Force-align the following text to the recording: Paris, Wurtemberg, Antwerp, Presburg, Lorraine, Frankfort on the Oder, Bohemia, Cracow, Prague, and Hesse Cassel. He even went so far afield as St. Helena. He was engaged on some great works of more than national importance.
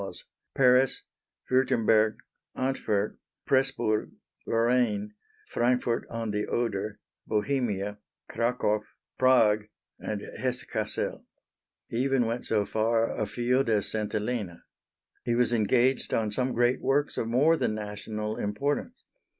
Paris, 0.55 1.03
Wurtemberg, 1.51 2.15
Antwerp, 2.55 3.19
Presburg, 3.45 4.09
Lorraine, 4.47 5.13
Frankfort 5.49 6.07
on 6.09 6.31
the 6.31 6.47
Oder, 6.47 6.99
Bohemia, 7.27 7.99
Cracow, 8.27 8.81
Prague, 9.19 9.67
and 9.99 10.23
Hesse 10.39 10.63
Cassel. 10.63 11.23
He 11.87 11.97
even 11.99 12.25
went 12.25 12.47
so 12.47 12.65
far 12.65 13.11
afield 13.11 13.69
as 13.69 13.91
St. 13.91 14.11
Helena. 14.11 14.63
He 15.23 15.35
was 15.35 15.53
engaged 15.53 16.15
on 16.15 16.31
some 16.31 16.53
great 16.55 16.81
works 16.81 17.15
of 17.19 17.27
more 17.27 17.55
than 17.55 17.75
national 17.75 18.37
importance. 18.37 19.03